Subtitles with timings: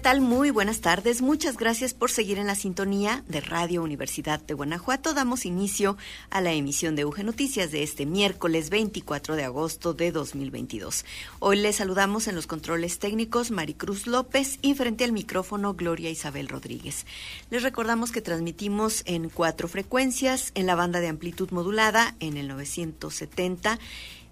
[0.00, 0.22] ¿Qué tal?
[0.22, 1.20] Muy buenas tardes.
[1.20, 5.12] Muchas gracias por seguir en la sintonía de Radio Universidad de Guanajuato.
[5.12, 5.98] Damos inicio
[6.30, 11.04] a la emisión de UG Noticias de este miércoles 24 de agosto de 2022.
[11.38, 16.48] Hoy les saludamos en los controles técnicos Maricruz López y frente al micrófono Gloria Isabel
[16.48, 17.04] Rodríguez.
[17.50, 22.48] Les recordamos que transmitimos en cuatro frecuencias, en la banda de amplitud modulada en el
[22.48, 23.78] 970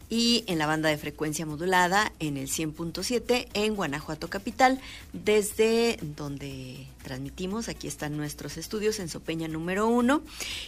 [0.08, 4.80] y en la banda de frecuencia modulada en el 100.7 en Guanajuato Capital,
[5.12, 7.70] desde donde transmitimos.
[7.70, 10.20] Aquí están nuestros estudios en Sopeña número 1.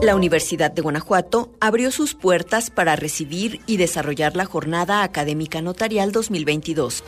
[0.02, 6.12] La Universidad de Guanajuato abrió sus puertas para recibir y desarrollar la Jornada Académica Notarial
[6.12, 7.04] 2022.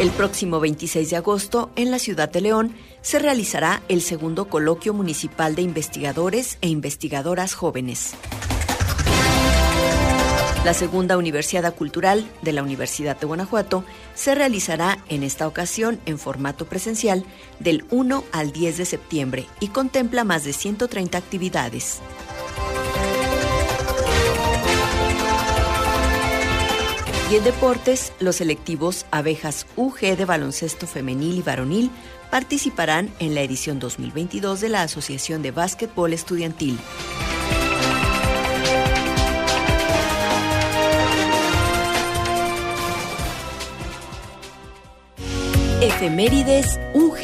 [0.00, 4.94] El próximo 26 de agosto, en la ciudad de León, se realizará el segundo coloquio
[4.94, 8.14] municipal de investigadores e investigadoras jóvenes.
[10.64, 16.20] La segunda Universidad Cultural de la Universidad de Guanajuato se realizará en esta ocasión en
[16.20, 17.24] formato presencial
[17.58, 22.00] del 1 al 10 de septiembre y contempla más de 130 actividades.
[27.32, 31.90] Y en deportes, los selectivos Abejas UG de baloncesto femenil y varonil
[32.30, 36.78] participarán en la edición 2022 de la Asociación de Básquetbol Estudiantil.
[45.80, 47.16] Efemérides UG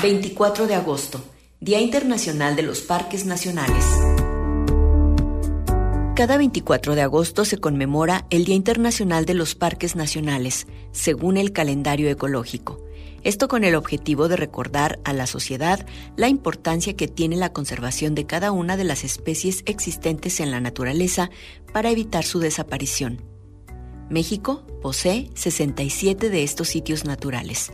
[0.00, 1.20] 24 de agosto,
[1.58, 3.84] Día Internacional de los Parques Nacionales.
[6.22, 11.50] Cada 24 de agosto se conmemora el Día Internacional de los Parques Nacionales, según el
[11.50, 12.80] calendario ecológico.
[13.24, 15.84] Esto con el objetivo de recordar a la sociedad
[16.14, 20.60] la importancia que tiene la conservación de cada una de las especies existentes en la
[20.60, 21.28] naturaleza
[21.72, 23.24] para evitar su desaparición.
[24.08, 27.72] México posee 67 de estos sitios naturales.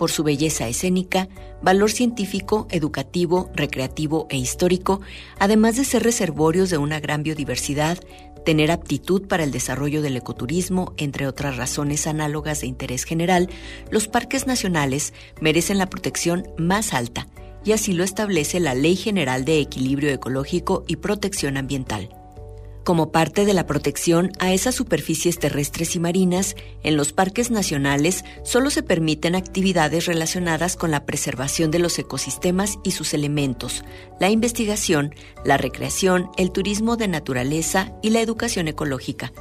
[0.00, 1.28] Por su belleza escénica,
[1.60, 5.02] valor científico, educativo, recreativo e histórico,
[5.38, 7.98] además de ser reservorios de una gran biodiversidad,
[8.46, 13.50] tener aptitud para el desarrollo del ecoturismo, entre otras razones análogas de interés general,
[13.90, 17.28] los parques nacionales merecen la protección más alta,
[17.62, 22.19] y así lo establece la Ley General de Equilibrio Ecológico y Protección Ambiental.
[22.84, 28.24] Como parte de la protección a esas superficies terrestres y marinas, en los parques nacionales
[28.42, 33.84] solo se permiten actividades relacionadas con la preservación de los ecosistemas y sus elementos,
[34.18, 35.14] la investigación,
[35.44, 39.32] la recreación, el turismo de naturaleza y la educación ecológica.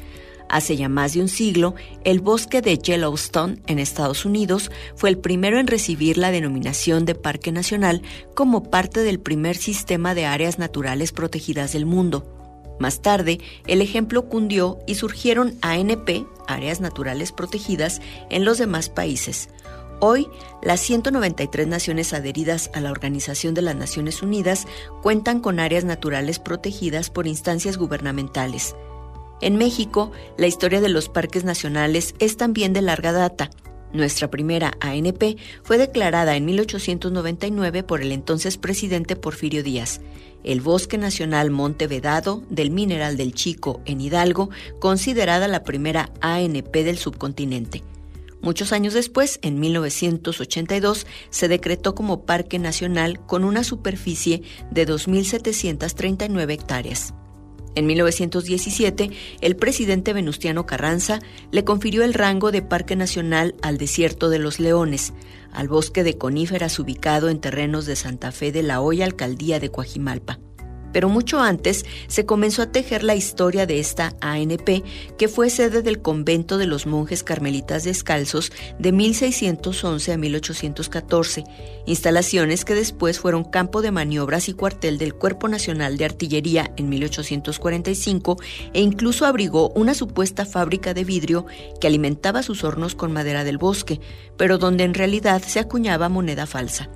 [0.49, 5.17] Hace ya más de un siglo, el bosque de Yellowstone en Estados Unidos fue el
[5.17, 8.01] primero en recibir la denominación de Parque Nacional
[8.33, 12.36] como parte del primer sistema de áreas naturales protegidas del mundo.
[12.79, 19.49] Más tarde, el ejemplo cundió y surgieron ANP, áreas naturales protegidas, en los demás países.
[19.99, 20.27] Hoy,
[20.61, 24.67] las 193 naciones adheridas a la Organización de las Naciones Unidas
[25.01, 28.75] cuentan con áreas naturales protegidas por instancias gubernamentales.
[29.41, 33.49] En México, la historia de los parques nacionales es también de larga data.
[33.93, 40.01] Nuestra primera ANP fue declarada en 1899 por el entonces presidente Porfirio Díaz.
[40.43, 44.49] El Bosque Nacional Monte Vedado del Mineral del Chico en Hidalgo,
[44.79, 47.83] considerada la primera ANP del subcontinente.
[48.41, 56.51] Muchos años después, en 1982, se decretó como Parque Nacional con una superficie de 2.739
[56.51, 57.13] hectáreas.
[57.77, 61.19] En 1917, el presidente Venustiano Carranza
[61.51, 65.13] le confirió el rango de Parque Nacional al Desierto de los Leones,
[65.51, 69.69] al bosque de coníferas ubicado en terrenos de Santa Fe de la Hoya, alcaldía de
[69.69, 70.39] Coajimalpa
[70.93, 74.83] pero mucho antes se comenzó a tejer la historia de esta ANP,
[75.17, 81.43] que fue sede del convento de los monjes carmelitas descalzos de 1611 a 1814,
[81.85, 86.89] instalaciones que después fueron campo de maniobras y cuartel del Cuerpo Nacional de Artillería en
[86.89, 88.37] 1845
[88.73, 91.45] e incluso abrigó una supuesta fábrica de vidrio
[91.79, 93.99] que alimentaba sus hornos con madera del bosque,
[94.37, 96.89] pero donde en realidad se acuñaba moneda falsa.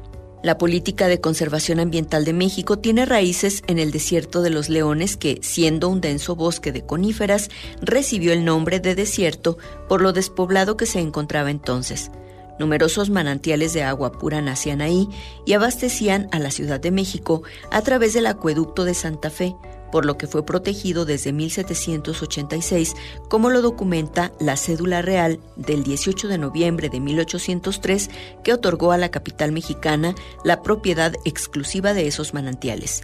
[0.43, 5.15] La política de conservación ambiental de México tiene raíces en el desierto de los leones
[5.15, 7.49] que, siendo un denso bosque de coníferas,
[7.79, 12.09] recibió el nombre de desierto por lo despoblado que se encontraba entonces.
[12.57, 15.07] Numerosos manantiales de agua pura nacían ahí
[15.45, 19.55] y abastecían a la Ciudad de México a través del acueducto de Santa Fe,
[19.91, 22.95] por lo que fue protegido desde 1786,
[23.29, 28.09] como lo documenta la cédula real del 18 de noviembre de 1803
[28.43, 33.03] que otorgó a la capital mexicana la propiedad exclusiva de esos manantiales.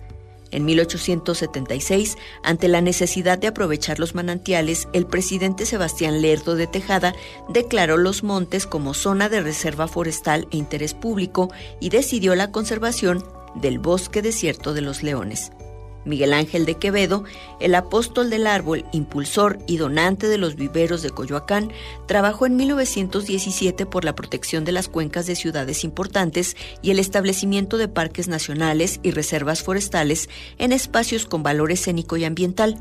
[0.51, 7.13] En 1876, ante la necesidad de aprovechar los manantiales, el presidente Sebastián Lerdo de Tejada
[7.49, 11.51] declaró los montes como zona de reserva forestal e interés público
[11.81, 13.25] y decidió la conservación
[13.55, 15.51] del bosque desierto de los leones.
[16.07, 17.23] Miguel Ángel de Quevedo,
[17.59, 21.71] el apóstol del árbol, impulsor y donante de los viveros de Coyoacán,
[22.07, 27.77] trabajó en 1917 por la protección de las cuencas de ciudades importantes y el establecimiento
[27.77, 32.77] de parques nacionales y reservas forestales en espacios con valor escénico y ambiental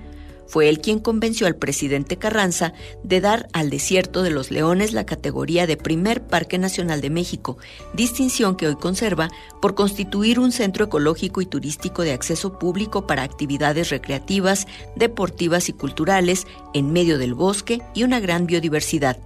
[0.47, 2.73] fue él quien convenció al presidente Carranza
[3.03, 7.59] de dar al Desierto de los Leones la categoría de primer Parque Nacional de México,
[7.95, 13.23] distinción que hoy conserva por constituir un centro ecológico y turístico de acceso público para
[13.23, 14.67] actividades recreativas,
[14.97, 19.19] deportivas y culturales en medio del bosque y una gran biodiversidad.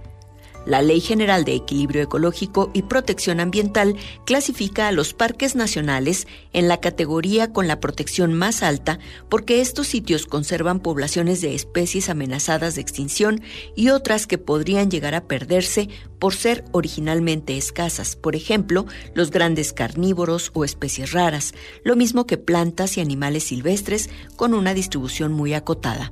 [0.65, 6.67] La Ley General de Equilibrio Ecológico y Protección Ambiental clasifica a los parques nacionales en
[6.67, 8.99] la categoría con la protección más alta
[9.29, 13.41] porque estos sitios conservan poblaciones de especies amenazadas de extinción
[13.75, 18.85] y otras que podrían llegar a perderse por ser originalmente escasas, por ejemplo,
[19.15, 21.53] los grandes carnívoros o especies raras,
[21.83, 26.11] lo mismo que plantas y animales silvestres con una distribución muy acotada.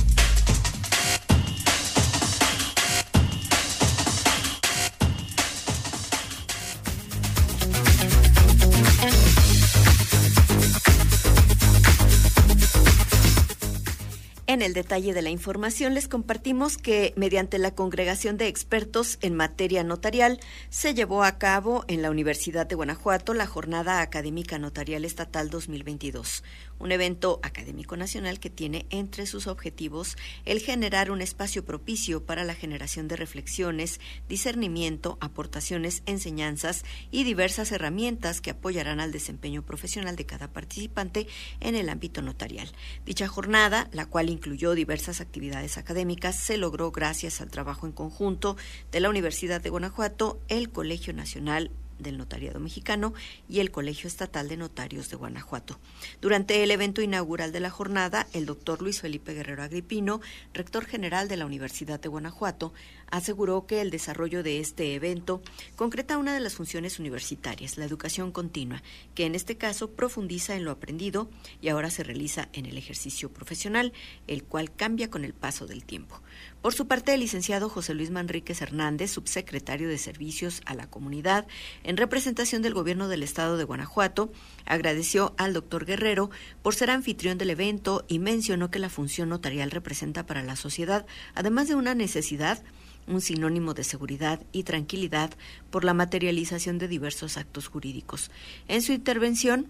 [14.51, 19.33] En el detalle de la información les compartimos que mediante la congregación de expertos en
[19.33, 25.05] materia notarial se llevó a cabo en la Universidad de Guanajuato la Jornada Académica Notarial
[25.05, 26.43] Estatal 2022,
[26.81, 32.43] un evento académico nacional que tiene entre sus objetivos el generar un espacio propicio para
[32.43, 40.15] la generación de reflexiones, discernimiento, aportaciones, enseñanzas y diversas herramientas que apoyarán al desempeño profesional
[40.15, 41.27] de cada participante
[41.59, 42.71] en el ámbito notarial.
[43.05, 48.57] Dicha jornada, la cual incluyó diversas actividades académicas, se logró gracias al trabajo en conjunto
[48.91, 51.71] de la Universidad de Guanajuato, el Colegio Nacional
[52.01, 53.13] del Notariado Mexicano
[53.49, 55.79] y el Colegio Estatal de Notarios de Guanajuato.
[56.21, 60.21] Durante el evento inaugural de la jornada, el doctor Luis Felipe Guerrero Agripino,
[60.53, 62.73] rector general de la Universidad de Guanajuato,
[63.11, 65.41] aseguró que el desarrollo de este evento
[65.75, 68.81] concreta una de las funciones universitarias, la educación continua,
[69.13, 71.29] que en este caso profundiza en lo aprendido
[71.61, 73.93] y ahora se realiza en el ejercicio profesional,
[74.27, 76.21] el cual cambia con el paso del tiempo.
[76.61, 81.47] Por su parte, el licenciado José Luis Manríquez Hernández, subsecretario de Servicios a la Comunidad,
[81.83, 84.31] en representación del Gobierno del Estado de Guanajuato,
[84.65, 86.29] agradeció al doctor Guerrero
[86.61, 91.05] por ser anfitrión del evento y mencionó que la función notarial representa para la sociedad,
[91.33, 92.63] además de una necesidad,
[93.07, 95.31] un sinónimo de seguridad y tranquilidad
[95.69, 98.31] por la materialización de diversos actos jurídicos.
[98.67, 99.67] En su intervención,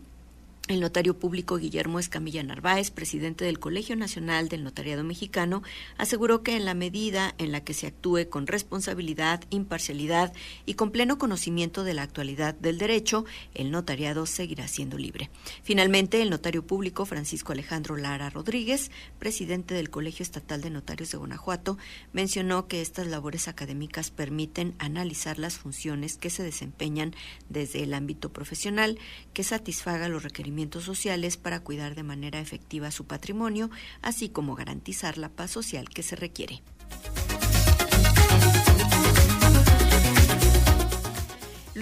[0.68, 5.64] El notario público Guillermo Escamilla Narváez, presidente del Colegio Nacional del Notariado Mexicano,
[5.98, 10.32] aseguró que en la medida en la que se actúe con responsabilidad, imparcialidad
[10.68, 13.26] y con pleno conocimiento de la actualidad del derecho,
[13.56, 15.32] el notariado seguirá siendo libre.
[15.64, 21.18] Finalmente, el notario público Francisco Alejandro Lara Rodríguez, presidente del Colegio Estatal de Notarios de
[21.18, 21.80] Guanajuato,
[22.14, 27.16] mencionó que estas labores académicas permiten analizar las funciones que se desempeñan
[27.50, 29.00] desde el ámbito profesional
[29.34, 30.51] que satisfaga los requerimientos
[30.86, 33.70] sociales para cuidar de manera efectiva su patrimonio,
[34.02, 36.62] así como garantizar la paz social que se requiere.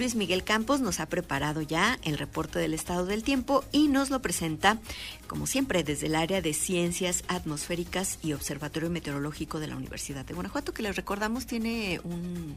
[0.00, 4.08] Luis Miguel Campos nos ha preparado ya el reporte del estado del tiempo y nos
[4.08, 4.78] lo presenta,
[5.26, 10.32] como siempre, desde el área de ciencias atmosféricas y observatorio meteorológico de la Universidad de
[10.32, 12.56] Guanajuato, que les recordamos tiene un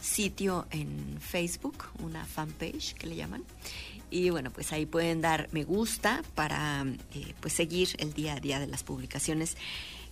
[0.00, 3.44] sitio en Facebook, una fanpage que le llaman,
[4.10, 6.84] y bueno, pues ahí pueden dar me gusta para
[7.14, 9.56] eh, pues seguir el día a día de las publicaciones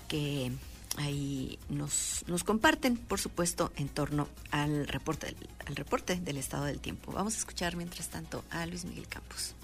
[0.08, 0.52] que
[0.98, 5.34] ahí nos, comparten, por supuesto, en torno al reporte,
[5.66, 7.12] al reporte del estado del tiempo.
[7.12, 9.54] Vamos a escuchar mientras tanto a Luis Miguel Campos.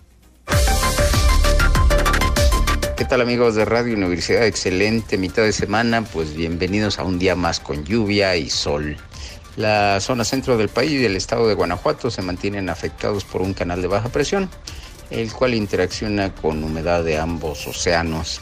[2.97, 4.47] ¿Qué tal amigos de Radio Universidad?
[4.47, 8.97] Excelente mitad de semana, pues bienvenidos a un día más con lluvia y sol.
[9.57, 13.53] La zona centro del país y el estado de Guanajuato se mantienen afectados por un
[13.53, 14.49] canal de baja presión,
[15.11, 18.41] el cual interacciona con humedad de ambos océanos.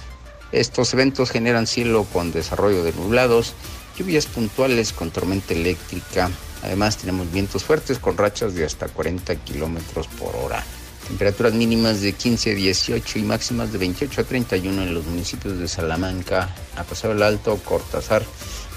[0.52, 3.54] Estos eventos generan cielo con desarrollo de nublados,
[3.98, 6.30] lluvias puntuales con tormenta eléctrica.
[6.62, 10.62] Además tenemos vientos fuertes con rachas de hasta 40 kilómetros por hora.
[11.08, 15.58] Temperaturas mínimas de 15 a 18 y máximas de 28 a 31 en los municipios
[15.58, 18.22] de Salamanca, Apaseo del Alto, Cortázar,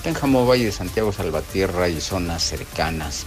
[0.04, 3.26] Pénjamo, Valle de Santiago, Salvatierra y zonas cercanas.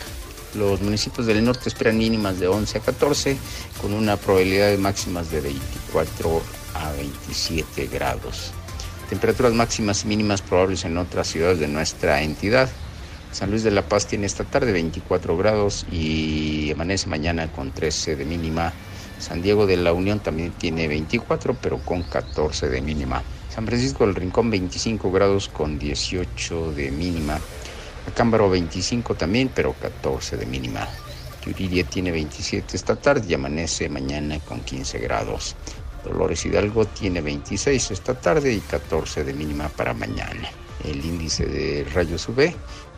[0.54, 3.38] Los municipios del norte esperan mínimas de 11 a 14,
[3.80, 6.42] con una probabilidad de máximas de 24
[6.74, 8.52] a 27 grados.
[9.08, 12.68] Temperaturas máximas y mínimas probables en otras ciudades de nuestra entidad.
[13.32, 18.16] San Luis de la Paz tiene esta tarde 24 grados y amanece mañana con 13
[18.16, 18.74] de mínima.
[19.18, 23.22] San Diego de la Unión también tiene 24, pero con 14 de mínima.
[23.56, 27.40] San Francisco del Rincón 25 grados con 18 de mínima.
[28.06, 30.86] Acámbaro 25 también, pero 14 de mínima.
[31.42, 35.56] Yuriria tiene 27 esta tarde y amanece mañana con 15 grados.
[36.04, 40.50] Dolores Hidalgo tiene 26 esta tarde y 14 de mínima para mañana.
[40.84, 42.52] El índice de rayos UV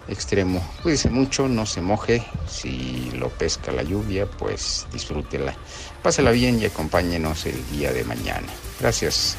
[0.08, 0.60] extremo.
[0.82, 2.20] Cuídese mucho, no se moje.
[2.48, 5.54] Si lo pesca la lluvia, pues disfrútela.
[6.02, 8.48] Pásela bien y acompáñenos el día de mañana.
[8.80, 9.36] Gracias.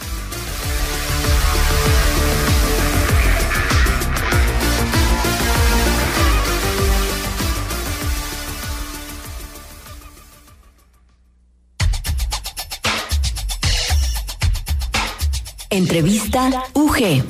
[15.79, 17.23] Entrevista UG.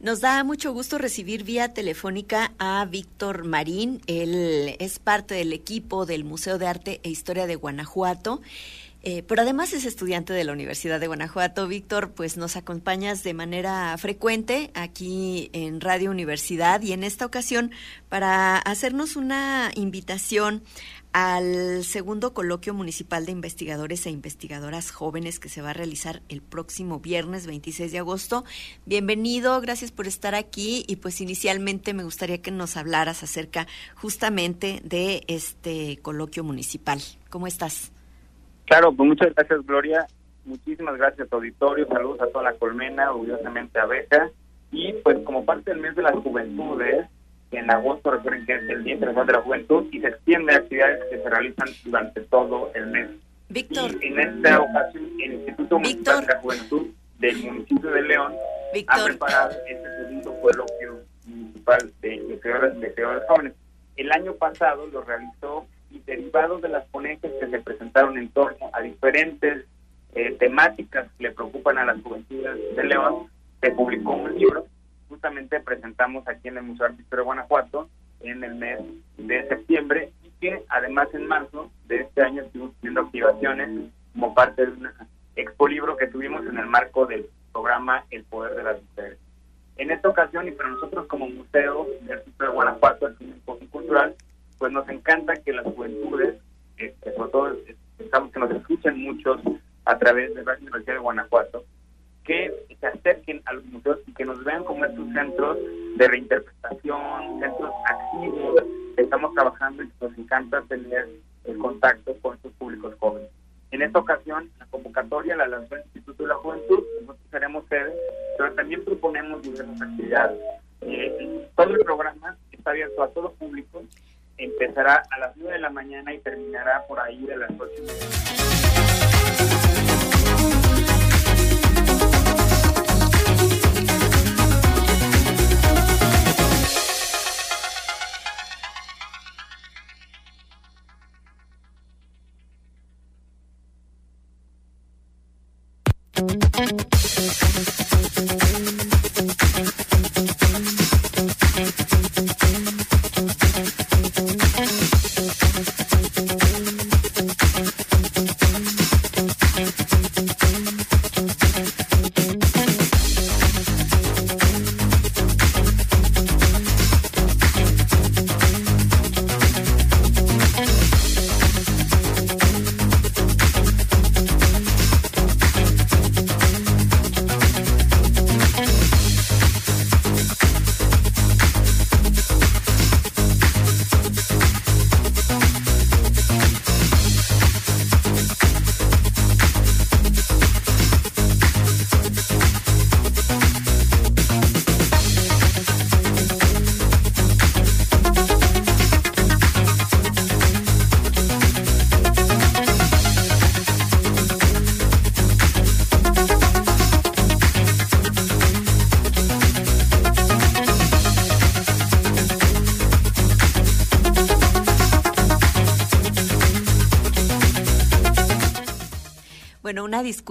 [0.00, 4.00] Nos da mucho gusto recibir vía telefónica a Víctor Marín.
[4.08, 8.40] Él es parte del equipo del Museo de Arte e Historia de Guanajuato.
[9.08, 11.68] Eh, pero además es estudiante de la Universidad de Guanajuato.
[11.68, 17.70] Víctor, pues nos acompañas de manera frecuente aquí en Radio Universidad y en esta ocasión
[18.08, 20.64] para hacernos una invitación
[21.18, 26.42] al segundo coloquio municipal de investigadores e investigadoras jóvenes que se va a realizar el
[26.42, 28.44] próximo viernes 26 de agosto.
[28.84, 34.82] Bienvenido, gracias por estar aquí y pues inicialmente me gustaría que nos hablaras acerca justamente
[34.84, 36.98] de este coloquio municipal.
[37.30, 37.92] ¿Cómo estás?
[38.66, 40.06] Claro, pues muchas gracias Gloria,
[40.44, 44.30] muchísimas gracias auditorio, saludos a toda la colmena, orgullosamente a Beca
[44.70, 47.06] y pues como parte del mes de las juventudes,
[47.50, 51.04] en agosto recuerden que es el Día Internacional de la Juventud y se extiende actividades
[51.10, 53.08] que se realizan durante todo el mes.
[53.48, 53.90] Víctor.
[54.02, 56.86] Y en esta ocasión, el Instituto Municipal de la Juventud
[57.18, 58.34] del municipio de León
[58.88, 62.94] ha preparado este segundo coloquio municipal de investigadores de
[63.28, 63.52] jóvenes.
[63.96, 68.70] El año pasado lo realizó y derivados de las ponencias que se presentaron en torno
[68.72, 69.64] a diferentes
[70.14, 73.28] eh, temáticas que le preocupan a las juventudes de León,
[73.60, 74.65] se publicó un libro
[75.64, 77.88] presentamos aquí en el Museo Artístico de Guanajuato
[78.20, 78.80] en el mes
[79.16, 84.66] de septiembre y que además en marzo de este año estuvimos teniendo activaciones como parte
[84.66, 84.72] de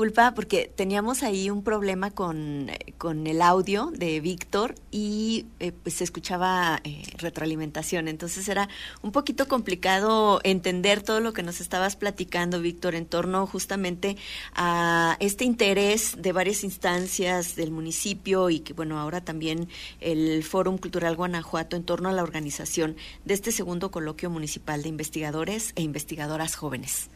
[0.05, 2.67] disculpa porque teníamos ahí un problema con,
[2.99, 8.07] con el audio de Víctor y eh, pues se escuchaba eh, retroalimentación.
[8.07, 8.69] Entonces era
[9.01, 14.15] un poquito complicado entender todo lo que nos estabas platicando, Víctor, en torno justamente
[14.53, 19.69] a este interés de varias instancias del municipio y que, bueno, ahora también
[20.01, 24.89] el Fórum Cultural Guanajuato en torno a la organización de este segundo coloquio municipal de
[24.89, 27.09] investigadores e investigadoras jóvenes.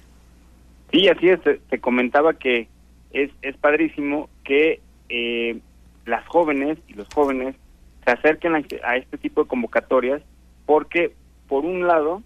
[0.92, 1.40] Sí, así es.
[1.44, 2.68] Te, comentaba que
[3.12, 5.60] es, es padrísimo que eh,
[6.06, 7.56] las jóvenes y los jóvenes
[8.06, 10.22] se acerquen a, este tipo de convocatorias
[10.66, 11.14] porque,
[11.48, 12.22] por un lado,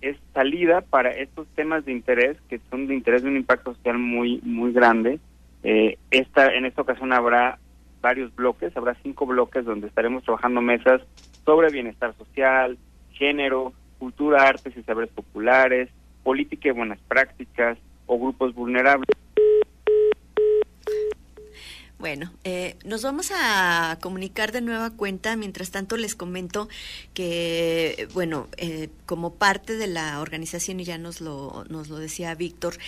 [0.00, 3.98] es salida para estos temas de interés que son de interés de un impacto social
[3.98, 5.18] muy muy grande.
[5.64, 7.58] Eh, en esta ocasión habrá
[8.00, 11.02] varios bloques, habrá cinco bloques donde estaremos trabajando mesas
[11.44, 12.78] sobre bienestar social,
[13.12, 15.88] género, cultura, artes y saberes populares,
[16.22, 19.16] política y buenas prácticas, o grupos vulnerables.
[21.98, 25.34] Bueno, eh, nos vamos a comunicar de nueva cuenta.
[25.34, 26.68] Mientras tanto, les comento
[27.12, 32.34] que, bueno, eh, como parte de la organización, y ya nos lo, nos lo decía
[32.36, 32.78] Víctor,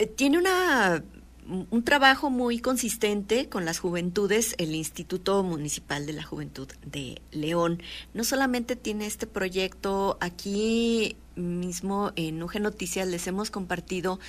[0.00, 1.04] eh, tiene una
[1.48, 7.82] un trabajo muy consistente con las juventudes, el Instituto Municipal de la Juventud de León.
[8.14, 14.20] No solamente tiene este proyecto aquí mismo en UG Noticias les hemos compartido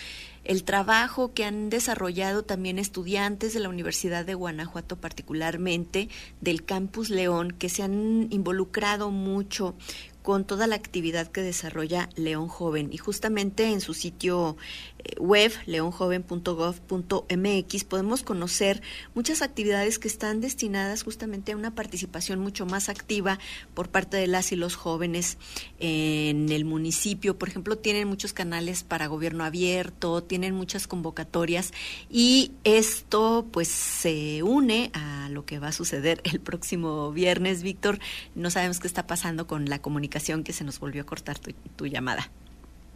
[0.44, 6.10] el trabajo que han desarrollado también estudiantes de la Universidad de Guanajuato, particularmente
[6.42, 9.76] del Campus León, que se han involucrado mucho
[10.24, 12.90] con toda la actividad que desarrolla León Joven.
[12.94, 14.56] Y justamente en su sitio
[15.00, 18.82] eh, web, leonjoven.gov.mx, podemos conocer
[19.14, 23.38] muchas actividades que están destinadas justamente a una participación mucho más activa
[23.74, 25.38] por parte de las y los jóvenes
[25.80, 27.38] en el municipio.
[27.38, 31.74] Por ejemplo, tienen muchos canales para gobierno abierto, tienen muchas convocatorias
[32.10, 37.62] y esto pues se une a lo que va a suceder el próximo viernes.
[37.62, 38.00] Víctor,
[38.36, 40.13] no sabemos qué está pasando con la comunicación
[40.44, 42.30] que se nos volvió a cortar tu, llamada.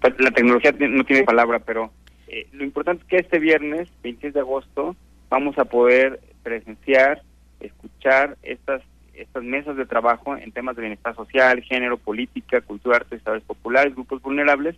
[0.02, 1.92] Pues, la tecnología no tiene palabra, pero
[2.28, 4.96] eh, lo importante es que este viernes, 26 de agosto,
[5.30, 7.22] vamos a poder presenciar,
[7.60, 8.82] escuchar estas
[9.14, 13.96] estas mesas de trabajo en temas de bienestar social, género, política, cultura, artes, saberes populares,
[13.96, 14.76] grupos vulnerables,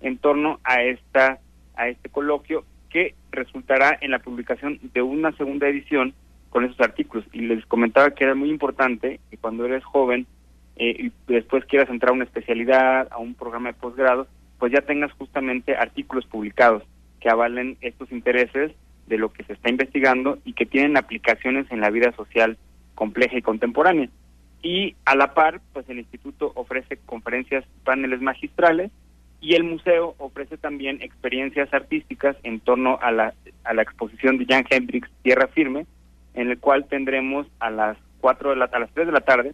[0.00, 1.38] en torno a esta
[1.76, 6.14] a este coloquio que resultará en la publicación de una segunda edición
[6.50, 7.24] con esos artículos.
[7.32, 10.26] Y les comentaba que era muy importante que cuando eres joven
[10.76, 14.26] eh, y después quieras entrar a una especialidad, a un programa de posgrado,
[14.58, 16.82] pues ya tengas justamente artículos publicados
[17.20, 18.72] que avalen estos intereses
[19.06, 22.56] de lo que se está investigando y que tienen aplicaciones en la vida social
[22.94, 24.08] compleja y contemporánea.
[24.62, 28.90] Y a la par, pues el instituto ofrece conferencias, paneles magistrales
[29.40, 34.46] y el museo ofrece también experiencias artísticas en torno a la, a la exposición de
[34.46, 35.86] Jan Hendrix Tierra Firme,
[36.34, 39.52] en el cual tendremos a las cuatro de la, a las 3 de la tarde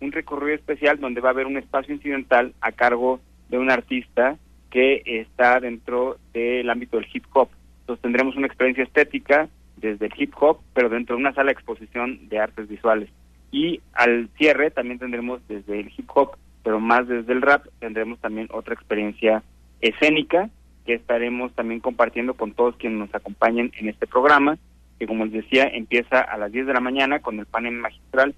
[0.00, 4.38] un recorrido especial donde va a haber un espacio incidental a cargo de un artista
[4.70, 7.48] que está dentro del ámbito del hip hop.
[7.80, 11.52] Entonces tendremos una experiencia estética desde el hip hop, pero dentro de una sala de
[11.52, 13.10] exposición de artes visuales.
[13.50, 18.18] Y al cierre también tendremos desde el hip hop, pero más desde el rap, tendremos
[18.20, 19.42] también otra experiencia
[19.80, 20.50] escénica
[20.86, 24.58] que estaremos también compartiendo con todos quienes nos acompañen en este programa,
[24.98, 28.34] que como les decía empieza a las 10 de la mañana con el panel magistral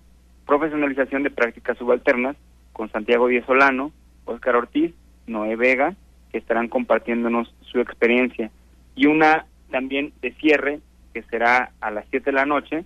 [0.47, 2.37] Profesionalización de Prácticas Subalternas
[2.73, 3.93] con Santiago Díez Solano,
[4.25, 4.93] Óscar Ortiz,
[5.27, 5.95] Noé Vega,
[6.31, 8.51] que estarán compartiéndonos su experiencia.
[8.95, 10.81] Y una también de cierre,
[11.13, 12.85] que será a las 7 de la noche,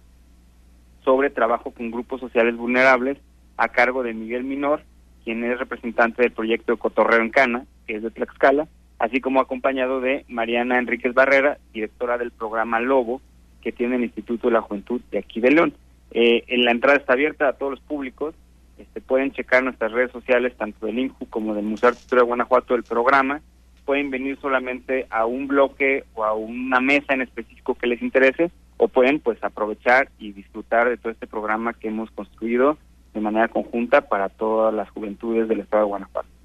[1.04, 3.18] sobre trabajo con grupos sociales vulnerables,
[3.56, 4.82] a cargo de Miguel Minor,
[5.24, 10.00] quien es representante del proyecto Cotorreo en Cana, que es de Tlaxcala, así como acompañado
[10.00, 13.20] de Mariana Enríquez Barrera, directora del programa Lobo,
[13.62, 15.74] que tiene el Instituto de la Juventud de aquí de León.
[16.18, 18.34] Eh, en la entrada está abierta a todos los públicos,
[18.78, 22.26] este, pueden checar nuestras redes sociales, tanto del INJU como del Museo de Arquitectura de
[22.26, 23.42] Guanajuato, del programa,
[23.84, 28.50] pueden venir solamente a un bloque o a una mesa en específico que les interese,
[28.78, 32.78] o pueden pues aprovechar y disfrutar de todo este programa que hemos construido
[33.12, 36.35] de manera conjunta para todas las juventudes del estado de Guanajuato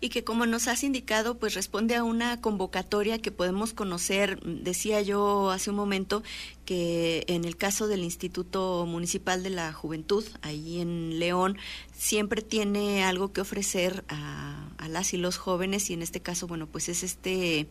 [0.00, 5.00] y que como nos has indicado, pues responde a una convocatoria que podemos conocer, decía
[5.00, 6.22] yo hace un momento,
[6.64, 11.56] que en el caso del Instituto Municipal de la Juventud, ahí en León,
[11.94, 16.46] siempre tiene algo que ofrecer a, a las y los jóvenes y en este caso,
[16.46, 17.68] bueno, pues es este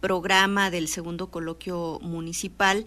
[0.00, 2.84] programa del segundo coloquio municipal.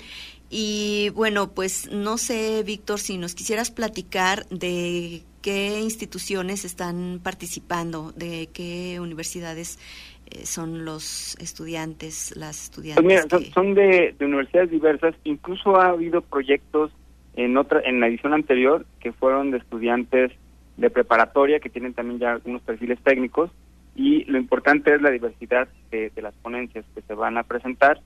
[0.50, 8.12] Y bueno, pues no sé, Víctor, si nos quisieras platicar de qué instituciones están participando,
[8.16, 9.78] de qué universidades
[10.32, 13.04] eh, son los estudiantes, las estudiantes.
[13.04, 15.16] Pues mira, son, de, universidades diversas.
[15.24, 16.92] Incluso ha habido proyectos
[17.36, 20.32] en otra, en la edición anterior que fueron de estudiantes
[20.78, 23.52] de preparatoria que tienen también ya algunos perfiles técnicos
[23.96, 28.00] y lo importante es la diversidad de, de las ponencias que se van a presentar,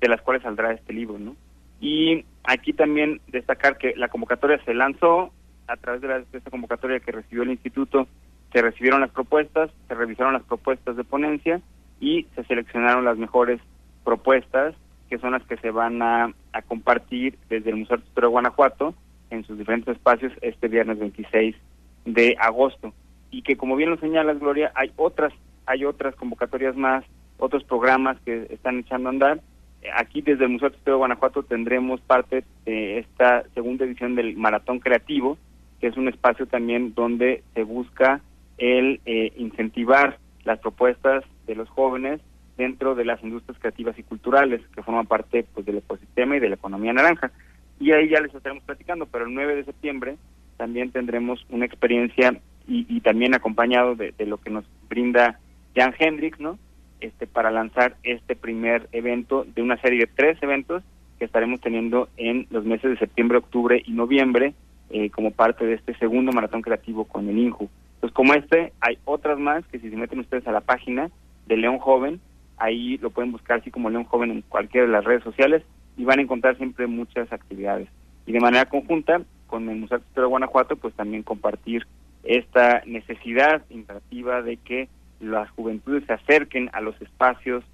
[0.00, 1.36] de las cuales saldrá este libro, ¿no?
[1.80, 5.32] Y aquí también destacar que la convocatoria se lanzó,
[5.68, 8.06] a través de, esta convocatoria que recibió el instituto,
[8.52, 11.60] se recibieron las propuestas, se revisaron las propuestas de ponencia
[12.00, 13.60] y se seleccionaron las mejores
[14.04, 14.74] propuestas,
[15.10, 16.32] que son las que se van a,
[16.68, 18.94] compartir desde el Museo de Historia de Guanajuato
[19.30, 21.54] en sus diferentes espacios este viernes 26
[22.06, 22.94] de agosto.
[23.30, 25.32] Y que como bien lo señalas, Gloria, hay otras,
[25.66, 27.04] hay otras convocatorias más,
[27.38, 29.40] otros programas que están echando a andar.
[29.94, 34.80] Aquí desde el Museo de de Guanajuato tendremos parte de esta segunda edición del Maratón
[34.80, 35.38] Creativo,
[35.80, 38.20] que es un espacio también donde se busca
[38.58, 42.20] el eh, incentivar las propuestas de los jóvenes
[42.56, 46.48] dentro de las industrias creativas y culturales que forman parte pues del ecosistema y de
[46.48, 47.30] la economía naranja.
[47.78, 50.16] Y ahí ya les estaremos platicando, pero el 9 de septiembre
[50.56, 55.38] también tendremos una experiencia y, también acompañado de, lo que nos brinda
[55.76, 56.58] Jan Hendrix, ¿no?
[57.00, 60.82] Este, para lanzar este primer evento de una serie de tres eventos
[61.18, 64.54] que estaremos teniendo en los meses de septiembre, octubre y noviembre
[64.90, 67.68] eh, como parte de este segundo maratón creativo con el INJU.
[68.00, 71.10] Pues como este, hay otras más que si se meten ustedes a la página
[71.46, 72.20] de León Joven,
[72.56, 75.62] ahí lo pueden buscar así como León Joven en cualquiera de las redes sociales
[75.96, 77.88] y van a encontrar siempre muchas actividades.
[78.26, 81.86] Y de manera conjunta, con el Museo de Guanajuato, pues también compartir
[82.24, 84.88] esta necesidad imperativa de que
[85.20, 87.64] las juventudes se acerquen a los espacios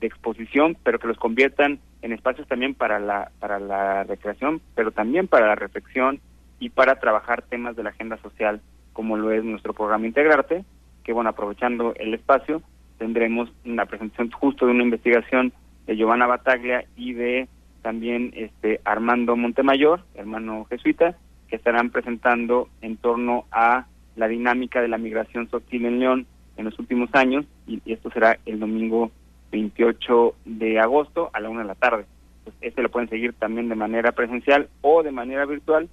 [0.00, 4.90] de exposición, pero que los conviertan en espacios también para la, para la recreación, pero
[4.90, 6.20] también para la reflexión
[6.58, 8.60] y para trabajar temas de la agenda social
[8.92, 10.64] como lo es nuestro programa Integrarte,
[11.04, 12.62] que bueno, aprovechando el espacio,
[12.98, 15.52] tendremos una presentación justo de una investigación
[15.86, 17.48] de Giovanna Bataglia y de
[17.82, 21.16] también este Armando Montemayor, hermano jesuita,
[21.48, 26.64] que estarán presentando en torno a la dinámica de la migración social en León en
[26.64, 29.10] los últimos años, y, esto será el domingo
[29.50, 32.04] 28 de agosto a la una de la tarde.
[32.44, 35.88] Pues este lo pueden seguir también de manera presencial o de manera virtual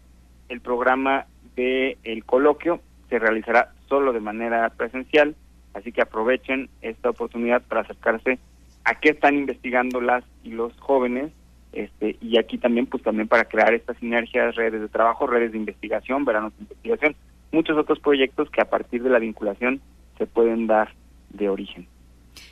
[0.50, 5.36] el programa del el coloquio se realizará solo de manera presencial,
[5.74, 8.40] así que aprovechen esta oportunidad para acercarse
[8.84, 11.32] a qué están investigando las y los jóvenes
[11.72, 15.60] este y aquí también pues también para crear estas sinergias, redes de trabajo, redes de
[15.60, 17.16] investigación, veranos de investigación,
[17.52, 19.82] muchos otros proyectos que a partir de la vinculación
[20.20, 20.94] se pueden dar
[21.30, 21.88] de origen.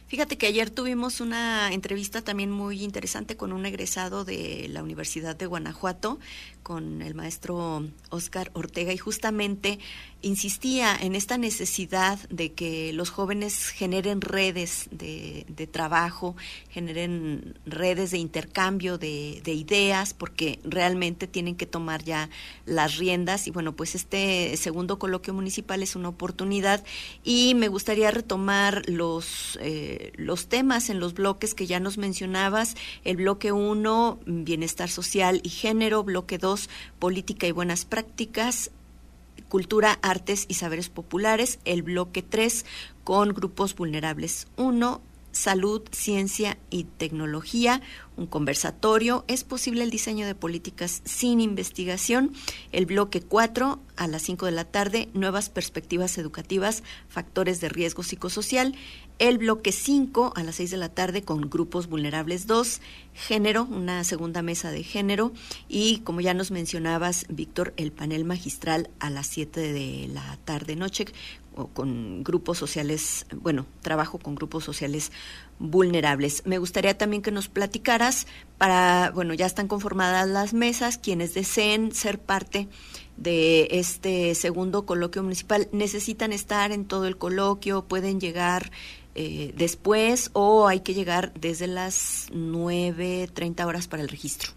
[0.08, 5.36] Fíjate que ayer tuvimos una entrevista también muy interesante con un egresado de la Universidad
[5.36, 6.18] de Guanajuato,
[6.64, 9.80] con el maestro Oscar Ortega, y justamente
[10.22, 16.36] insistía en esta necesidad de que los jóvenes generen redes de, trabajo,
[16.70, 22.30] generen redes de intercambio de, de, ideas, porque realmente tienen que tomar ya
[22.66, 23.48] las riendas.
[23.48, 26.84] Y bueno, pues este segundo coloquio municipal es una oportunidad
[27.24, 32.76] y me gustaría retomar los, eh, los temas en los bloques que ya nos mencionabas.
[33.04, 38.72] El bloque 1, bienestar social y género, bloque 2, política y buenas prácticas,
[39.50, 42.66] Cultura, Artes y Saberes Populares, el bloque 3
[43.04, 45.02] con grupos vulnerables 1,
[45.38, 47.82] Salud, Ciencia y Tecnología,
[48.18, 52.34] un conversatorio, es posible el diseño de políticas sin investigación,
[52.72, 58.02] el bloque 4 a las 5 de la tarde, nuevas perspectivas educativas, factores de riesgo
[58.02, 58.76] psicosocial,
[59.20, 62.46] el bloque 5 a las 6 de la tarde con grupos vulnerables.
[62.46, 62.82] 2,
[63.14, 65.32] género, una segunda mesa de género.
[65.68, 70.76] Y como ya nos mencionabas, Víctor, el panel magistral a las 7 de la tarde
[70.76, 71.06] noche
[71.74, 75.12] con grupos sociales, bueno, trabajo con grupos sociales
[75.60, 76.46] vulnerables.
[76.46, 81.92] Me gustaría también que nos platicaras para, bueno, ya están conformadas las mesas, quienes deseen
[81.92, 82.68] ser parte
[83.18, 88.70] de este segundo coloquio municipal necesitan estar en todo el coloquio, pueden llegar
[89.20, 94.52] eh, después o hay que llegar desde las 9, 30 horas para el registro?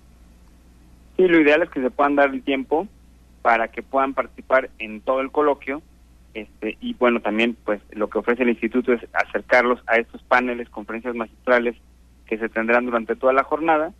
[1.17, 2.87] Sí, lo ideal es que se puedan dar el tiempo
[3.41, 5.81] para que puedan participar en todo el coloquio
[6.35, 10.69] este, y bueno, también pues lo que ofrece el instituto es acercarlos a estos paneles,
[10.69, 11.77] conferencias magistrales
[12.27, 13.93] que se tendrán durante toda la jornada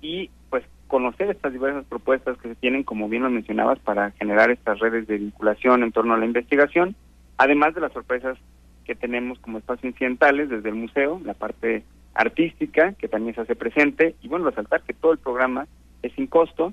[0.00, 4.50] y pues conocer estas diversas propuestas que se tienen, como bien lo mencionabas, para generar
[4.50, 6.96] estas redes de vinculación en torno a la investigación,
[7.38, 8.36] además de las sorpresas
[8.84, 13.54] que tenemos como espacios incidentales desde el museo, la parte artística que también se hace
[13.54, 15.66] presente y bueno, resaltar que todo el programa
[16.02, 16.72] es sin costo,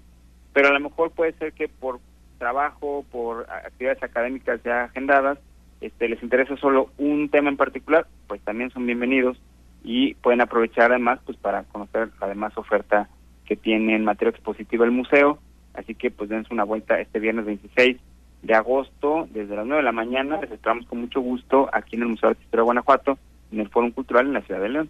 [0.54, 2.00] pero a lo mejor puede ser que por
[2.44, 5.40] trabajo, por actividades académicas ya agendadas,
[5.80, 9.38] este, les interesa solo un tema en particular, pues también son bienvenidos
[9.82, 13.08] y pueden aprovechar además pues para conocer la oferta
[13.46, 15.40] que tiene en materia expositiva el museo,
[15.74, 17.98] así que pues dense una vuelta este viernes 26
[18.42, 20.42] de agosto, desde las 9 de la mañana.
[20.42, 23.18] Les esperamos con mucho gusto aquí en el Museo de Historia de Guanajuato,
[23.54, 24.90] en el Foro Cultural en la Ciudad de León.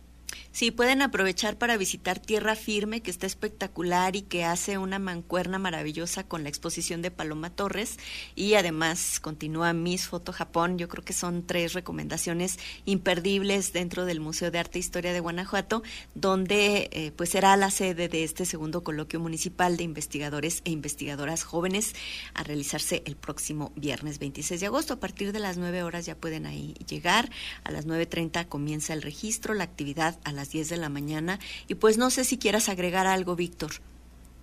[0.51, 5.59] Sí, pueden aprovechar para visitar Tierra Firme, que está espectacular y que hace una mancuerna
[5.59, 7.97] maravillosa con la exposición de Paloma Torres.
[8.35, 10.77] Y además continúa Miss Foto Japón.
[10.77, 15.19] Yo creo que son tres recomendaciones imperdibles dentro del Museo de Arte e Historia de
[15.19, 15.83] Guanajuato,
[16.15, 21.43] donde eh, pues será la sede de este segundo coloquio municipal de investigadores e investigadoras
[21.43, 21.95] jóvenes
[22.33, 24.93] a realizarse el próximo viernes 26 de agosto.
[24.93, 27.29] A partir de las 9 horas ya pueden ahí llegar.
[27.63, 31.39] A las 9.30 comienza el registro, la actividad a las 10 de la mañana.
[31.67, 33.71] Y pues no sé si quieras agregar algo, Víctor.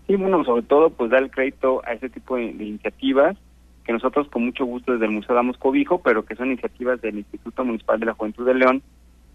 [0.06, 3.36] Sí, bueno, sobre todo pues dar el crédito a este tipo de, iniciativas
[3.84, 7.18] que nosotros con mucho gusto desde el Museo damos cobijo, pero que son iniciativas del
[7.18, 8.82] Instituto Municipal de la Juventud de León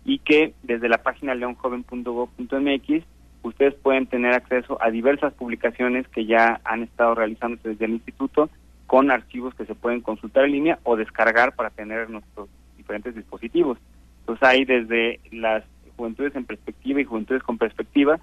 [0.03, 3.03] y que desde la página leonjoven.gov.mx
[3.43, 8.49] ustedes pueden tener acceso a diversas publicaciones que ya han estado realizándose desde el instituto
[8.87, 13.77] con archivos que se pueden consultar en línea o descargar para tener nuestros diferentes dispositivos.
[14.19, 15.63] Entonces hay desde las
[15.95, 18.19] Juventudes en Perspectiva y Juventudes con Perspectiva,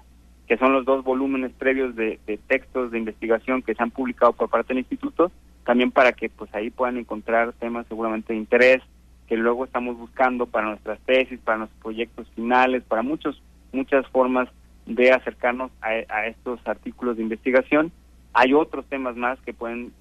[0.47, 4.49] que son los dos volúmenes previos de, textos de investigación que se han publicado por
[4.49, 5.31] parte del instituto,
[5.65, 8.81] también para que pues ahí puedan encontrar temas seguramente de interés
[9.27, 14.49] que luego estamos buscando para nuestras tesis, para nuestros proyectos finales, para muchos muchas formas
[14.85, 17.91] de acercarnos a, estos artículos de investigación.
[18.33, 19.93] Hay otros temas más que pueden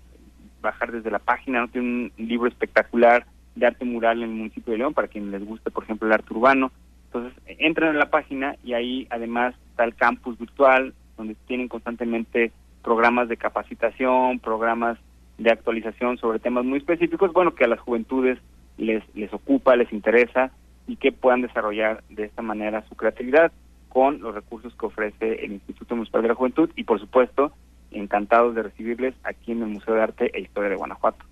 [0.60, 4.78] bajar desde la página, tiene un libro espectacular de arte mural en el municipio de
[4.78, 6.72] León para quien les guste, por ejemplo, el arte urbano.
[7.12, 12.52] Entonces, entran en la página y ahí además está el campus virtual, donde tienen constantemente
[12.82, 14.98] programas de capacitación, programas
[15.36, 18.38] de actualización sobre temas muy específicos, bueno, que a las juventudes
[18.78, 20.52] les, les ocupa, les interesa
[20.86, 23.52] y que puedan desarrollar de esta manera su creatividad
[23.90, 27.52] con los recursos que ofrece el Instituto Municipal de la Juventud y, por supuesto,
[27.90, 31.22] encantados de recibirles aquí en el Museo de Arte e Historia de Guanajuato.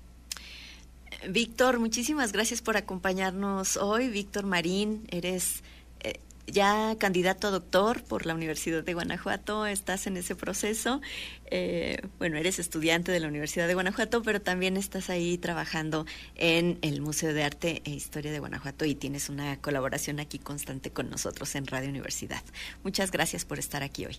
[1.28, 4.08] Víctor, muchísimas gracias por acompañarnos hoy.
[4.08, 5.62] Víctor Marín, eres
[6.02, 6.14] eh,
[6.46, 11.02] ya candidato a doctor por la Universidad de Guanajuato, estás en ese proceso.
[11.50, 16.06] Eh, bueno, eres estudiante de la Universidad de Guanajuato, pero también estás ahí trabajando
[16.36, 20.90] en el Museo de Arte e Historia de Guanajuato y tienes una colaboración aquí constante
[20.90, 22.42] con nosotros en Radio Universidad.
[22.82, 24.16] Muchas gracias por estar aquí hoy.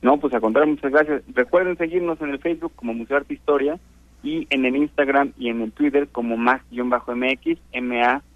[0.00, 1.22] No, pues a contar, muchas gracias.
[1.34, 3.78] Recuerden seguirnos en el Facebook como Museo Arte e Historia
[4.22, 8.26] y en el Instagram y en el Twitter como más-mx, M-A-H-G-MX.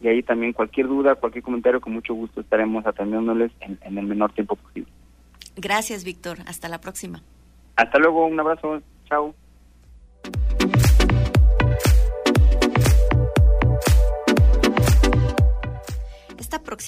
[0.00, 4.06] y ahí también cualquier duda, cualquier comentario, con mucho gusto estaremos atendiéndoles en, en el
[4.06, 4.90] menor tiempo posible.
[5.56, 6.38] Gracias, Víctor.
[6.46, 7.22] Hasta la próxima.
[7.76, 8.80] Hasta luego, un abrazo.
[9.08, 9.34] Chao.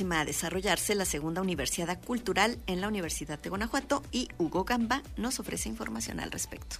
[0.00, 5.02] Próxima a desarrollarse la segunda Universidad Cultural en la Universidad de Guanajuato y Hugo Gamba
[5.18, 6.76] nos ofrece información al respecto.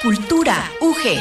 [0.00, 1.18] Cultura UG.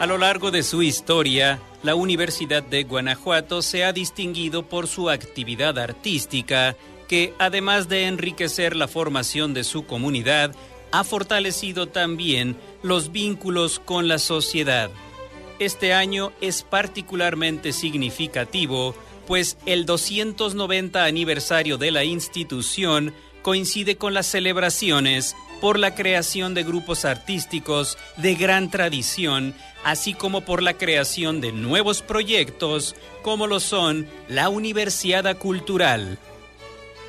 [0.00, 5.10] A lo largo de su historia, la Universidad de Guanajuato se ha distinguido por su
[5.10, 6.74] actividad artística,
[7.08, 10.54] que además de enriquecer la formación de su comunidad,
[10.92, 14.90] ha fortalecido también los vínculos con la sociedad.
[15.58, 18.94] Este año es particularmente significativo,
[19.26, 26.64] pues el 290 aniversario de la institución coincide con las celebraciones por la creación de
[26.64, 33.60] grupos artísticos de gran tradición, así como por la creación de nuevos proyectos como lo
[33.60, 36.18] son la Universidad Cultural.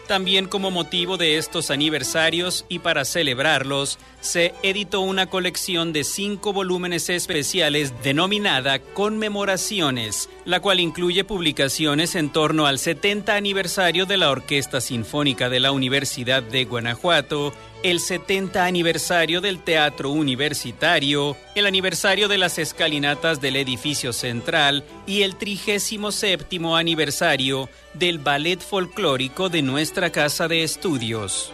[0.08, 6.52] También como motivo de estos aniversarios y para celebrarlos, se editó una colección de cinco
[6.52, 14.30] volúmenes especiales denominada Conmemoraciones, la cual incluye publicaciones en torno al 70 aniversario de la
[14.30, 22.28] Orquesta Sinfónica de la Universidad de Guanajuato, el 70 aniversario del Teatro Universitario, el aniversario
[22.28, 30.12] de las escalinatas del edificio central y el 37 aniversario del Ballet Folclórico de nuestra
[30.12, 31.52] Casa de Estudios.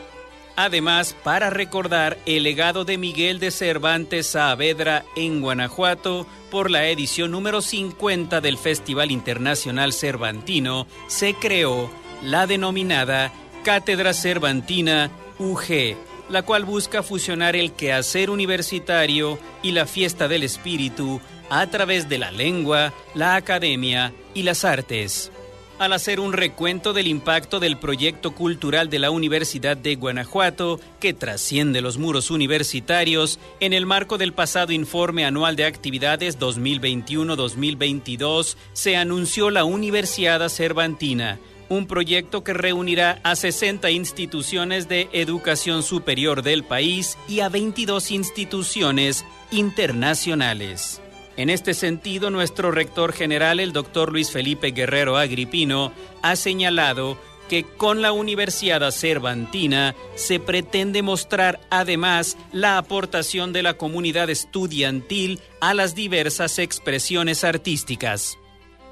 [0.55, 7.31] Además, para recordar el legado de Miguel de Cervantes Saavedra en Guanajuato por la edición
[7.31, 11.89] número 50 del Festival Internacional Cervantino, se creó
[12.21, 13.31] la denominada
[13.63, 21.19] Cátedra Cervantina UG la cual busca fusionar el quehacer universitario y la fiesta del espíritu
[21.49, 25.31] a través de la lengua, la academia y las artes.
[25.79, 31.13] Al hacer un recuento del impacto del proyecto cultural de la Universidad de Guanajuato, que
[31.13, 38.97] trasciende los muros universitarios, en el marco del pasado informe anual de actividades 2021-2022, se
[38.97, 41.39] anunció la Universidad Cervantina,
[41.69, 48.11] un proyecto que reunirá a 60 instituciones de educación superior del país y a 22
[48.11, 51.01] instituciones internacionales.
[51.37, 57.17] En este sentido, nuestro rector general, el doctor Luis Felipe Guerrero Agripino, ha señalado
[57.49, 65.39] que con la Universidad Cervantina se pretende mostrar además la aportación de la comunidad estudiantil
[65.61, 68.38] a las diversas expresiones artísticas.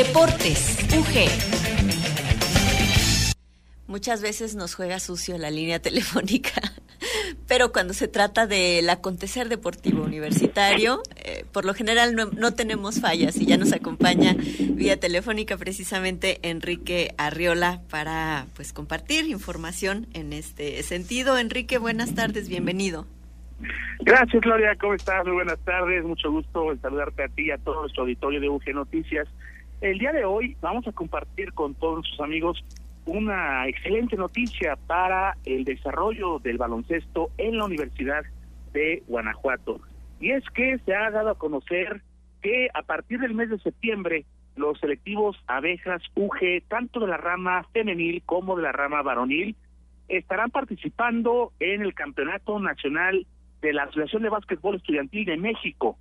[0.01, 1.29] Deportes, UG.
[3.87, 6.53] Muchas veces nos juega sucio la línea telefónica,
[7.47, 13.37] pero cuando se trata del acontecer deportivo universitario, eh, por lo general no, tenemos fallas
[13.37, 20.83] y ya nos acompaña vía telefónica precisamente Enrique Arriola para pues compartir información en este
[20.83, 21.37] sentido.
[21.37, 23.07] Enrique, buenas tardes, bienvenido.
[23.99, 24.75] Gracias, Gloria.
[24.77, 25.27] ¿Cómo estás?
[25.27, 26.03] Muy buenas tardes.
[26.05, 29.29] Mucho gusto en saludarte a ti y a todo nuestro auditorio de UG Noticias.
[29.81, 32.63] El día de hoy vamos a compartir con todos sus amigos
[33.07, 38.23] una excelente noticia para el desarrollo del baloncesto en la Universidad
[38.75, 39.81] de Guanajuato.
[40.21, 42.03] Y es que se ha dado a conocer
[42.43, 47.65] que a partir del mes de septiembre los selectivos abejas UG, tanto de la rama
[47.73, 49.57] femenil como de la rama varonil,
[50.09, 53.27] estarán participando en el Campeonato Nacional
[53.63, 55.97] de la Asociación de Básquetbol Estudiantil de México.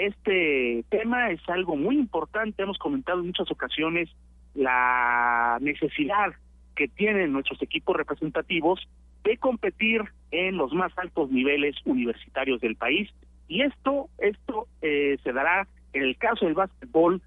[0.00, 4.08] Este tema es algo muy importante, hemos comentado en muchas ocasiones
[4.54, 6.32] la necesidad
[6.74, 8.80] que tienen nuestros equipos representativos
[9.24, 13.10] de competir en los más altos niveles universitarios del país
[13.46, 17.20] Y esto, esto eh, se dará en el caso del básquetbol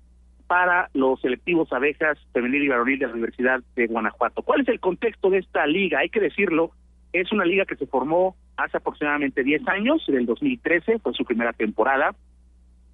[0.47, 4.41] para los selectivos abejas femenil y varonil de la Universidad de Guanajuato.
[4.41, 5.99] ¿Cuál es el contexto de esta liga?
[5.99, 6.71] Hay que decirlo,
[7.11, 11.23] es una liga que se formó hace aproximadamente 10 años, en el 2013 fue su
[11.23, 12.15] primera temporada,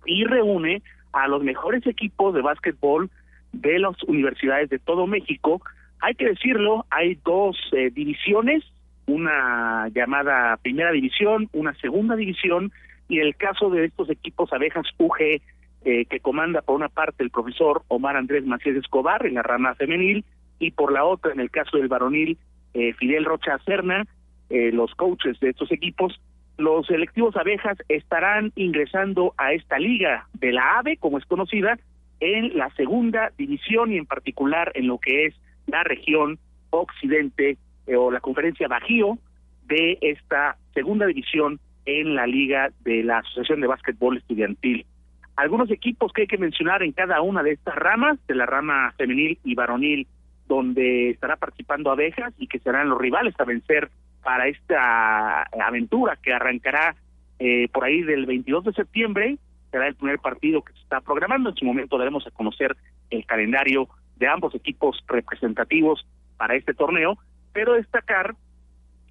[0.05, 0.81] y reúne
[1.13, 3.09] a los mejores equipos de básquetbol
[3.51, 5.61] de las universidades de todo México.
[5.99, 8.63] Hay que decirlo, hay dos eh, divisiones,
[9.07, 12.71] una llamada primera división, una segunda división,
[13.07, 15.41] y en el caso de estos equipos abejas UG,
[15.85, 19.75] eh, que comanda por una parte el profesor Omar Andrés Macías Escobar en la rama
[19.75, 20.23] femenil,
[20.59, 22.37] y por la otra, en el caso del varonil,
[22.73, 24.05] eh, Fidel Rocha Cerna,
[24.49, 26.19] eh, los coaches de estos equipos,
[26.59, 31.79] los selectivos abejas estarán ingresando a esta liga de la AVE, como es conocida,
[32.19, 35.35] en la segunda división y en particular en lo que es
[35.67, 36.37] la región
[36.69, 37.57] occidente
[37.87, 39.17] eh, o la conferencia Bajío
[39.67, 44.85] de esta segunda división en la liga de la Asociación de Básquetbol Estudiantil.
[45.37, 48.93] Algunos equipos que hay que mencionar en cada una de estas ramas, de la rama
[48.97, 50.07] femenil y varonil,
[50.49, 53.89] donde estará participando abejas y que serán los rivales a vencer
[54.23, 56.95] para esta aventura que arrancará
[57.39, 59.37] eh, por ahí del 22 de septiembre,
[59.71, 61.49] será el primer partido que se está programando.
[61.49, 62.75] En su momento daremos a conocer
[63.09, 66.05] el calendario de ambos equipos representativos
[66.37, 67.17] para este torneo,
[67.53, 68.35] pero destacar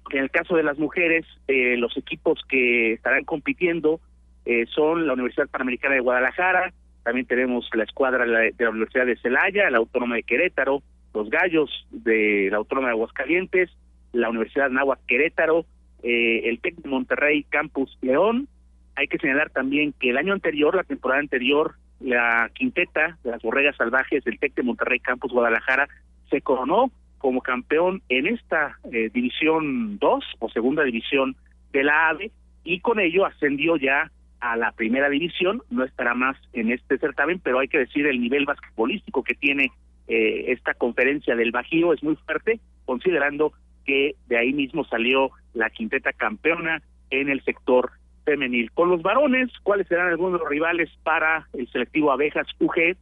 [0.09, 3.99] que en el caso de las mujeres, eh, los equipos que estarán compitiendo
[4.45, 9.17] eh, son la Universidad Panamericana de Guadalajara, también tenemos la escuadra de la Universidad de
[9.17, 10.81] Celaya, la Autónoma de Querétaro,
[11.13, 13.69] los Gallos de la Autónoma de Aguascalientes,
[14.13, 15.65] la Universidad Náhuac Querétaro,
[16.03, 18.47] eh, el TEC de Monterrey Campus León.
[18.95, 23.41] Hay que señalar también que el año anterior, la temporada anterior, la quinteta de las
[23.41, 25.87] borregas salvajes del TEC de Monterrey Campus Guadalajara
[26.29, 31.35] se coronó como campeón en esta eh, división 2 o segunda división
[31.73, 32.31] de la AVE
[32.63, 37.39] y con ello ascendió ya a la primera división, no estará más en este certamen,
[37.43, 39.71] pero hay que decir el nivel basquetbolístico que tiene
[40.07, 43.51] eh, esta conferencia del Bajío es muy fuerte, considerando
[43.89, 46.79] que de ahí mismo salió la quinteta campeona
[47.09, 47.89] en el sector
[48.23, 48.69] femenil.
[48.71, 52.95] Con los varones, ¿cuáles serán algunos de los rivales para el selectivo Abejas UG?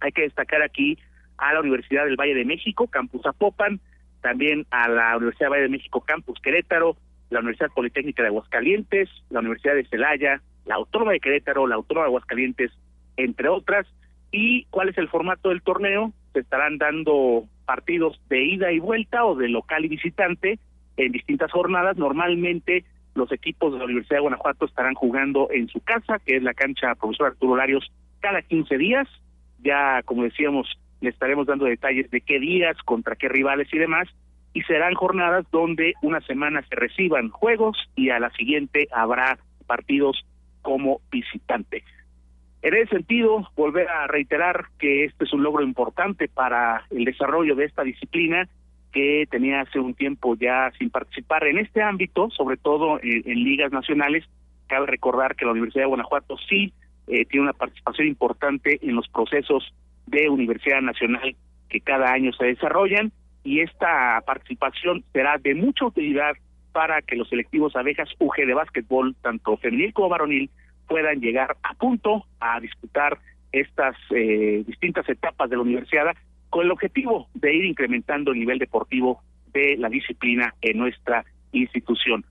[0.00, 0.96] Hay que destacar aquí
[1.36, 3.80] a la Universidad del Valle de México, Campus Apopan,
[4.22, 6.96] también a la Universidad del Valle de México, Campus Querétaro,
[7.28, 12.06] la Universidad Politécnica de Aguascalientes, la Universidad de Celaya, la Autónoma de Querétaro, la Autónoma
[12.06, 12.72] de Aguascalientes,
[13.18, 13.86] entre otras.
[14.30, 16.12] ¿Y cuál es el formato del torneo?
[16.32, 20.58] Se estarán dando partidos de ida y vuelta o de local y visitante
[20.96, 21.96] en distintas jornadas.
[21.96, 26.42] Normalmente los equipos de la Universidad de Guanajuato estarán jugando en su casa, que es
[26.42, 29.08] la cancha profesor Arturo Larios, cada 15 días.
[29.60, 30.68] Ya, como decíamos,
[31.00, 34.08] le estaremos dando detalles de qué días, contra qué rivales y demás.
[34.52, 40.24] Y serán jornadas donde una semana se reciban juegos y a la siguiente habrá partidos
[40.62, 41.84] como visitante.
[42.62, 47.54] En ese sentido, volver a reiterar que este es un logro importante para el desarrollo
[47.54, 48.48] de esta disciplina
[48.92, 53.70] que tenía hace un tiempo ya sin participar en este ámbito, sobre todo en, ligas
[53.70, 54.24] nacionales.
[54.66, 56.72] Cabe recordar que la Universidad de Guanajuato sí
[57.06, 59.72] eh, tiene una participación importante en los procesos
[60.06, 61.36] de Universidad Nacional
[61.68, 63.12] que cada año se desarrollan
[63.44, 66.32] y esta participación será de mucha utilidad
[66.72, 70.50] para que los selectivos abejas UG de básquetbol, tanto femenil como varonil,
[70.88, 73.18] puedan llegar a punto a disputar
[73.52, 76.16] estas eh, distintas etapas de la universidad
[76.50, 79.22] con el objetivo de ir incrementando el nivel deportivo
[79.52, 82.24] de la disciplina en nuestra institución.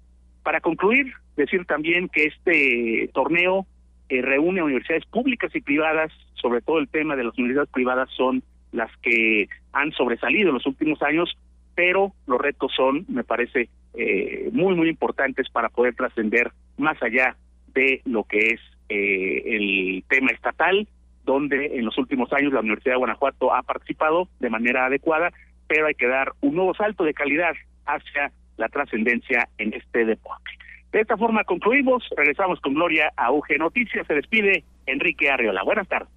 [0.44, 3.66] Para concluir, decir también que este torneo
[4.10, 8.10] eh, reúne a universidades públicas y privadas, sobre todo el tema de las universidades privadas
[8.16, 11.38] son las que han sobresalido en los últimos años,
[11.76, 17.36] pero los retos son, me parece, eh, muy, muy importantes para poder trascender más allá
[17.74, 20.88] de lo que es eh, el tema estatal,
[21.26, 25.32] donde en los últimos años la Universidad de Guanajuato ha participado de manera adecuada,
[25.68, 27.54] pero hay que dar un nuevo salto de calidad
[27.86, 30.52] hacia la trascendencia en este deporte.
[30.92, 35.64] De esta forma concluimos, regresamos con Gloria a UG Noticias, se despide Enrique Arriola.
[35.64, 36.17] Buenas tardes.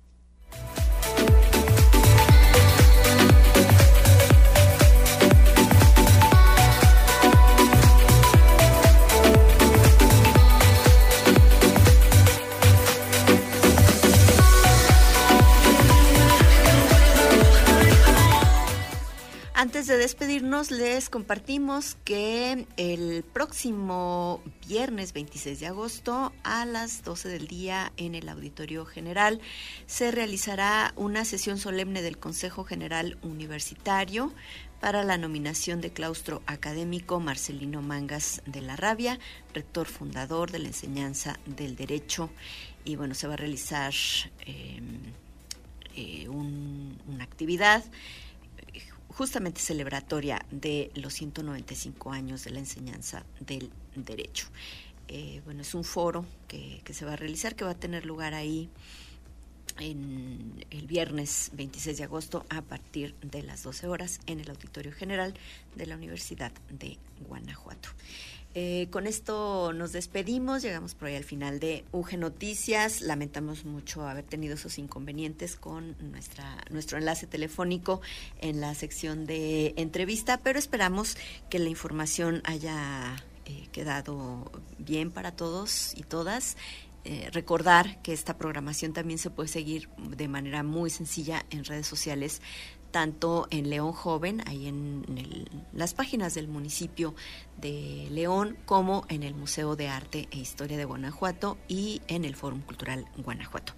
[19.60, 27.28] Antes de despedirnos, les compartimos que el próximo viernes 26 de agosto a las 12
[27.28, 29.38] del día en el Auditorio General
[29.84, 34.32] se realizará una sesión solemne del Consejo General Universitario
[34.80, 39.18] para la nominación de claustro académico Marcelino Mangas de la Rabia,
[39.52, 42.30] rector fundador de la enseñanza del derecho.
[42.86, 43.92] Y bueno, se va a realizar
[44.46, 45.02] em,
[45.96, 47.84] eh, una actividad
[49.20, 54.46] justamente celebratoria de los 195 años de la enseñanza del derecho.
[55.08, 58.06] Eh, bueno, es un foro que, que, se va a realizar, que va a tener
[58.06, 58.70] lugar ahí
[59.80, 64.92] en el viernes 26 de agosto a partir de las 12 horas en el Auditorio
[64.92, 65.34] General
[65.74, 67.88] de la Universidad de Guanajuato.
[68.54, 73.00] Eh, con esto nos despedimos, llegamos por ahí al final de UG Noticias.
[73.00, 75.96] Lamentamos mucho haber tenido esos inconvenientes con
[76.70, 78.00] nuestro enlace telefónico
[78.40, 81.16] en la sección de entrevista, pero esperamos
[81.48, 83.14] que la información haya
[83.46, 86.56] eh, quedado bien para todos y todas
[87.04, 91.86] eh, recordar que esta programación también se puede seguir de manera muy sencilla en redes
[91.86, 92.40] sociales
[92.90, 95.04] tanto en León Joven, ahí en,
[95.72, 97.14] las páginas del municipio
[97.60, 102.34] de León, como en el Museo de Arte e Historia de Guanajuato y en el
[102.34, 103.74] Fórum Cultural Guanajuato.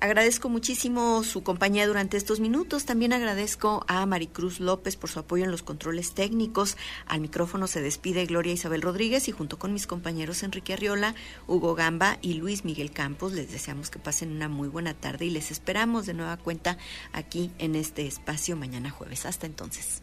[0.00, 2.84] Agradezco muchísimo su compañía durante estos minutos.
[2.84, 6.76] También agradezco a Maricruz López por su apoyo en los controles técnicos.
[7.06, 11.14] Al micrófono se despide Gloria Isabel Rodríguez y junto con mis compañeros Enrique Arriola,
[11.46, 15.30] Hugo Gamba y Luis Miguel Campos les deseamos que pasen una muy buena tarde y
[15.30, 16.78] les esperamos de nueva cuenta
[17.12, 19.26] aquí en este espacio mañana jueves.
[19.26, 20.02] Hasta entonces.